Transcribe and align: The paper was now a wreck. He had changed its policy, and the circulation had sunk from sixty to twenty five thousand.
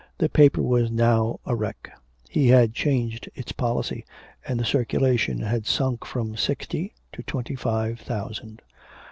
The 0.17 0.29
paper 0.29 0.63
was 0.63 0.89
now 0.89 1.39
a 1.45 1.55
wreck. 1.55 1.91
He 2.27 2.47
had 2.47 2.73
changed 2.73 3.29
its 3.35 3.51
policy, 3.51 4.03
and 4.47 4.59
the 4.59 4.65
circulation 4.65 5.41
had 5.41 5.67
sunk 5.67 6.05
from 6.05 6.35
sixty 6.35 6.95
to 7.13 7.21
twenty 7.21 7.53
five 7.55 7.99
thousand. 7.99 8.63